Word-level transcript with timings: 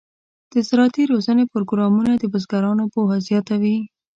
د 0.51 0.53
زراعتي 0.67 1.03
روزنې 1.11 1.43
پروګرامونه 1.53 2.11
د 2.17 2.23
بزګرانو 2.33 2.83
پوهه 2.93 3.17
زیاتوي. 3.27 3.77